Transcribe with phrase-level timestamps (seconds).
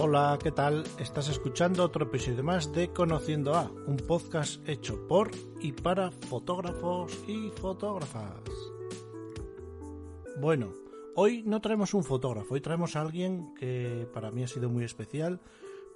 [0.00, 0.84] Hola, ¿qué tal?
[1.00, 7.12] Estás escuchando otro episodio más de Conociendo a, un podcast hecho por y para fotógrafos
[7.26, 8.40] y fotógrafas.
[10.40, 10.72] Bueno,
[11.16, 14.84] hoy no traemos un fotógrafo, hoy traemos a alguien que para mí ha sido muy
[14.84, 15.40] especial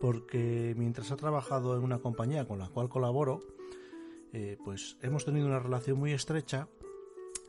[0.00, 3.38] porque mientras ha trabajado en una compañía con la cual colaboro,
[4.32, 6.66] eh, pues hemos tenido una relación muy estrecha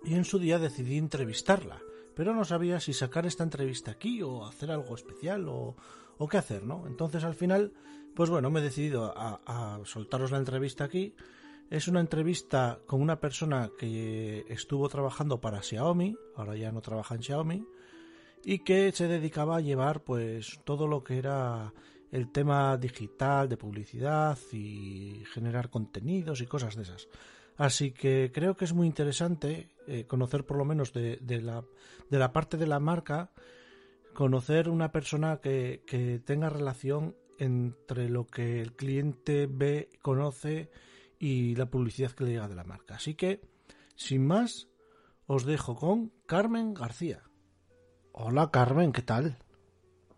[0.04, 1.82] y en su día decidí entrevistarla,
[2.14, 5.76] pero no sabía si sacar esta entrevista aquí o hacer algo especial o,
[6.18, 6.86] o qué hacer, ¿no?
[6.88, 7.74] Entonces al final,
[8.16, 11.16] pues bueno, me he decidido a, soltaros la entrevista aquí.
[11.70, 17.16] Es una entrevista con una persona que estuvo trabajando para Xiaomi, ahora ya no trabaja
[17.16, 17.66] en Xiaomi,
[18.44, 21.74] y que se dedicaba a llevar pues todo lo que era
[22.12, 27.08] el tema digital de publicidad y generar contenidos y cosas de esas.
[27.58, 32.34] Así que creo que es muy interesante eh, conocer por lo menos de, de la
[32.34, 33.32] parte de la marca,
[34.14, 40.72] conocer una persona que, que tenga relación entre lo que el cliente ve, conoce
[41.20, 42.96] y la publicidad que le llega de la marca.
[42.96, 43.42] Así que,
[43.96, 44.68] sin más,
[45.26, 47.24] os dejo con Carmen García.
[48.12, 49.38] Hola Carmen, ¿qué tal?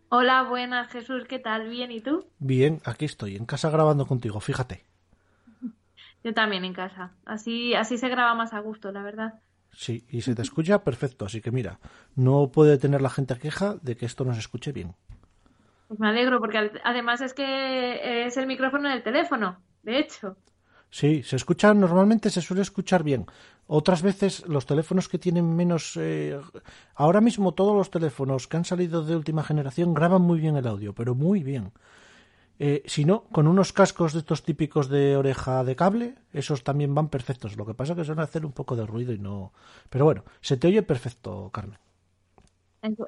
[0.10, 1.70] Hola, buenas Jesús, ¿qué tal?
[1.70, 2.28] ¿Bien y tú?
[2.40, 4.86] Bien, aquí estoy, en casa grabando contigo, fíjate.
[6.24, 7.16] Yo también en casa.
[7.26, 9.42] Así, así se graba más a gusto, la verdad.
[9.76, 11.80] Sí, y se te escucha perfecto, así que mira,
[12.16, 14.96] no puede tener la gente queja de que esto no se escuche bien.
[15.88, 20.38] Pues me alegro, porque además es que es el micrófono del teléfono, de hecho.
[20.90, 23.26] Sí, se escucha, normalmente se suele escuchar bien.
[23.68, 25.98] Otras veces los teléfonos que tienen menos...
[25.98, 26.40] Eh,
[26.96, 30.68] ahora mismo todos los teléfonos que han salido de última generación graban muy bien el
[30.68, 31.74] audio, pero muy bien.
[32.58, 36.96] Eh, si no, con unos cascos de estos típicos de oreja de cable, esos también
[36.96, 37.58] van perfectos.
[37.58, 39.52] Lo que pasa es que suelen hacer un poco de ruido y no...
[39.90, 41.80] Pero bueno, se te oye perfecto, Carmen.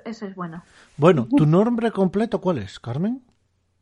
[0.05, 0.63] Eso es bueno.
[0.97, 3.23] Bueno, ¿tu nombre completo cuál es, Carmen?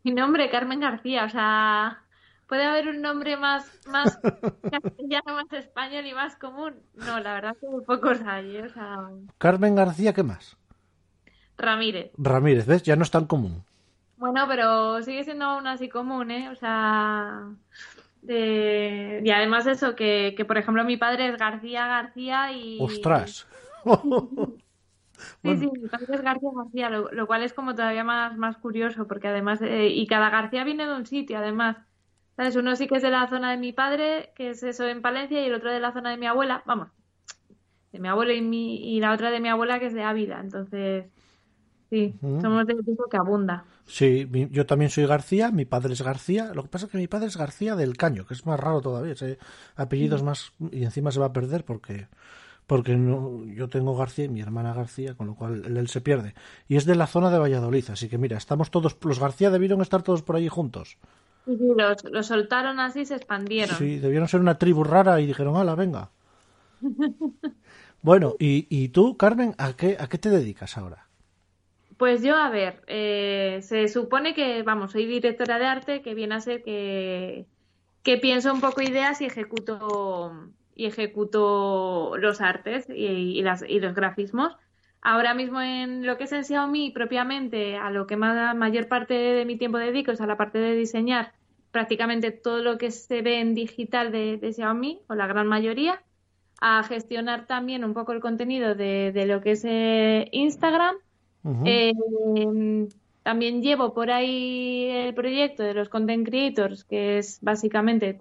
[0.04, 2.06] Mi nombre, Carmen García, o sea,
[2.48, 4.18] ¿Puede haber un nombre más, más
[4.72, 6.76] castellano, más español y más común?
[6.94, 8.58] No, la verdad que muy pocos hay.
[8.58, 8.64] ¿eh?
[8.64, 9.10] O sea...
[9.38, 10.58] Carmen García, ¿qué más?
[11.58, 12.12] Ramírez.
[12.18, 12.84] Ramírez, ¿ves?
[12.84, 13.64] Ya no es tan común.
[14.32, 16.50] Bueno, pero sigue siendo aún así común, ¿eh?
[16.50, 17.50] O sea...
[18.22, 19.22] De...
[19.24, 22.80] Y además eso, que, que por ejemplo mi padre es García García y...
[22.82, 23.48] ¡Ostras!
[25.42, 28.58] Sí, sí, mi padre es García García, lo, lo, cual es como todavía más, más
[28.58, 31.78] curioso, porque además, eh, y cada García viene de un sitio, además.
[32.36, 32.58] ¿Sabes?
[32.58, 35.42] Uno sí que es de la zona de mi padre, que es eso en Palencia,
[35.42, 36.90] y el otro de la zona de mi abuela, vamos,
[37.94, 40.42] de mi abuelo y, mi, y la otra de mi abuela, que es de Ávila.
[40.42, 41.06] Entonces,
[41.90, 43.66] sí, somos del tipo que abunda.
[43.86, 46.52] Sí, mi, yo también soy García, mi padre es García.
[46.54, 48.82] Lo que pasa es que mi padre es García del Caño, que es más raro
[48.82, 49.14] todavía.
[49.14, 49.38] Ese
[49.76, 50.26] apellidos mm.
[50.26, 50.54] más.
[50.72, 52.08] y encima se va a perder porque.
[52.68, 56.02] Porque no, yo tengo García y mi hermana García, con lo cual él, él se
[56.02, 56.34] pierde.
[56.68, 58.98] Y es de la zona de Valladolid, así que mira, estamos todos.
[59.04, 60.98] Los García debieron estar todos por allí juntos.
[61.46, 63.78] Sí, sí, los, los, soltaron así, se expandieron.
[63.78, 66.10] Sí, debieron ser una tribu rara y dijeron, hala, venga.
[68.02, 71.05] bueno, y, y, tú, Carmen, ¿a qué, ¿a qué te dedicas ahora?
[71.98, 76.36] Pues yo, a ver, eh, se supone que, vamos, soy directora de arte, que viene
[76.36, 77.48] a ser que,
[78.22, 84.58] pienso un poco ideas y ejecuto y ejecuto los artes y, las, y los grafismos.
[85.02, 89.14] Ahora mismo en lo que es en Xiaomi propiamente, a lo que más, mayor parte
[89.14, 91.34] de mi tiempo dedico es a la parte de diseñar
[91.72, 96.02] prácticamente todo lo que se ve en digital de, Xiaomi, o la gran mayoría,
[96.60, 100.96] a gestionar también un poco el contenido de, de lo que es eh, Instagram.
[101.46, 101.64] Uh -huh.
[101.66, 102.90] eh,
[103.24, 108.20] también llevo por ahí el proyecto de los content creators, que es básicamente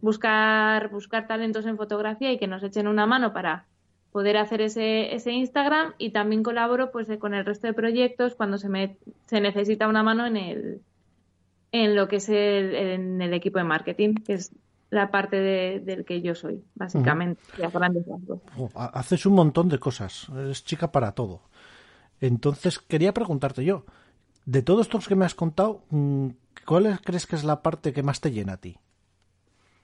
[0.00, 3.66] buscar, buscar talentos en fotografía y que nos echen una mano para
[4.12, 8.58] poder hacer ese, ese Instagram y también colaboro pues con el resto de proyectos cuando
[8.58, 8.96] se me
[9.26, 10.80] se necesita una mano en el
[11.72, 14.52] en lo que es el, en el equipo de marketing, que es
[14.90, 17.72] la parte de, del que yo soy, básicamente, uh -huh.
[17.72, 18.04] grandes
[18.56, 21.42] oh, Haces un montón de cosas, eres chica para todo.
[22.20, 23.84] Entonces, quería preguntarte yo,
[24.44, 26.28] de todos estos que me has contado, mm,
[26.66, 28.78] ¿cuál crees que es la parte que más te llena a ti?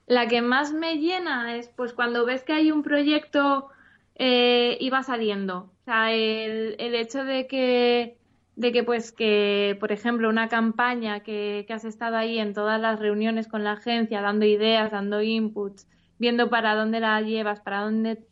[0.05, 3.69] La que más me llena es pues cuando ves que hay un proyecto
[4.15, 5.71] eh, y va saliendo.
[5.81, 8.17] O sea, el, el hecho de que
[8.55, 12.81] de que pues que por ejemplo una campaña que, que, has estado ahí en todas
[12.81, 15.87] las reuniones con la agencia dando ideas dando inputs
[16.17, 18.25] viendo para dónde la llevas para dónde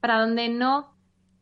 [0.00, 0.95] para dónde no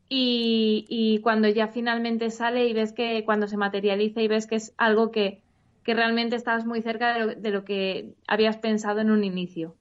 [0.09, 4.55] y, y cuando ya finalmente sale y ves que cuando se materializa y ves que
[4.55, 5.41] es algo que,
[5.83, 9.75] que realmente estás muy cerca de lo, de lo, que habías pensado en un inicio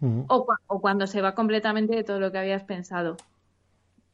[0.00, 0.24] uh -huh.
[0.28, 3.16] o, o cuando se va completamente de todo lo que habías pensado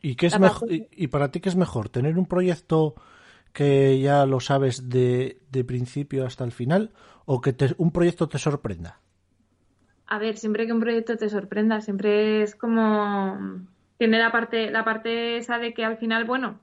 [0.02, 1.90] ¿Y, qué es mejor, y, y, para ti qué es mejor?
[1.90, 2.94] ¿Tener un proyecto
[3.52, 6.92] que ya lo sabes de, de principio hasta el final
[7.26, 9.00] o que un proyecto te sorprenda?
[10.06, 13.66] A ver, siempre que un proyecto te sorprenda, siempre es como
[14.00, 16.58] tiene la parte la parte esa de que al final, bueno,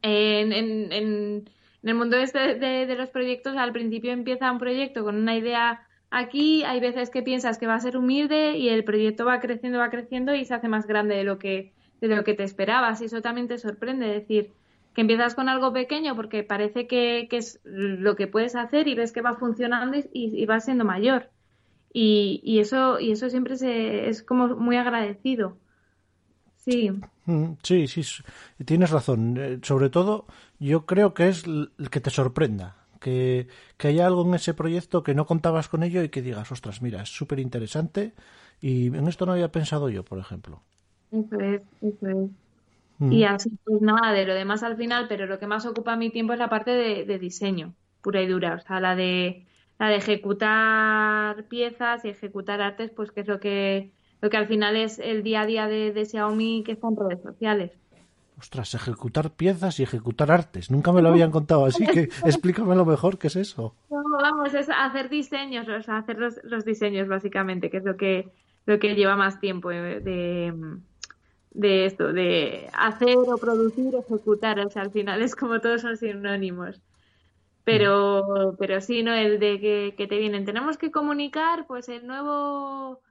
[0.00, 1.50] en, en, en,
[1.82, 5.86] el mundo este de, de, los proyectos, al principio empieza un proyecto con una idea
[6.10, 9.80] aquí, hay veces que piensas que va a ser humilde y el proyecto va creciendo,
[9.80, 13.02] va creciendo y se hace más grande de lo que de lo que te esperabas
[13.02, 14.50] y eso también te sorprende, decir,
[14.94, 19.12] que empiezas con algo pequeño porque parece que, es lo que puedes hacer y ves
[19.12, 20.08] que va funcionando y,
[20.42, 21.28] y va siendo mayor.
[21.92, 25.58] Y, y, eso y eso siempre se, es como muy agradecido.
[26.64, 26.90] Sí.
[27.26, 28.02] Mm, sí, sí,
[28.64, 29.36] tienes razón.
[29.38, 30.26] Eh, sobre todo,
[30.58, 32.76] yo creo que es el que te sorprenda.
[33.00, 33.48] Que,
[33.78, 36.82] que haya algo en ese proyecto que no contabas con ello y que digas, ostras,
[36.82, 38.12] mira, es súper interesante
[38.60, 40.62] y en esto no había pensado yo, por ejemplo.
[41.10, 42.30] Eso es, eso es.
[42.98, 43.12] Mm.
[43.12, 46.10] Y así, pues nada, de lo demás al final, pero lo que más ocupa mi
[46.10, 48.54] tiempo es la parte de, diseño, pura y dura.
[48.56, 49.46] O sea, la de,
[49.78, 54.46] la de ejecutar piezas y ejecutar artes, pues que es lo que, lo que al
[54.46, 57.72] final es el día a día de, Xiaomi que está en redes sociales.
[58.38, 60.70] Ostras, ejecutar piezas y ejecutar artes.
[60.70, 63.74] Nunca me lo habían contado, así que explícamelo mejor, ¿qué es eso?
[63.90, 67.96] No, vamos, es hacer diseños, o sea, hacer los, los diseños básicamente, que es lo
[67.96, 68.30] que,
[68.64, 70.00] lo que lleva más tiempo de,
[71.50, 75.96] de esto, de hacer o producir, ejecutar, o sea, al final es como todos son
[75.96, 76.80] sinónimos.
[77.64, 79.14] Pero, pero sí, ¿no?
[79.14, 83.00] El de que, que te vienen, tenemos que comunicar, pues el nuevo,